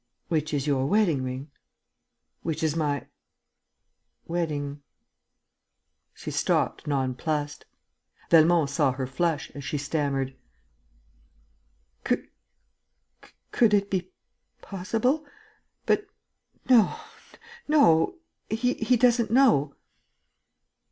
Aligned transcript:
"Which 0.29 0.51
is 0.51 0.65
your 0.65 0.87
wedding 0.87 1.21
ring?" 1.21 1.51
"Which 2.41 2.63
is 2.63 2.75
my... 2.75 3.05
wedding..." 4.25 4.81
She 6.15 6.31
stopped, 6.31 6.87
nonplussed. 6.87 7.65
Velmont 8.31 8.67
saw 8.71 8.93
her 8.93 9.05
flush 9.05 9.51
as 9.51 9.63
she 9.63 9.77
stammered: 9.77 10.33
"Could 12.03 12.25
it 13.75 13.91
be 13.91 14.09
possible?... 14.63 15.23
But 15.85 16.07
no... 16.67 16.99
no... 17.67 18.15
he 18.49 18.97
doesn't 18.97 19.29
know...." 19.29 19.75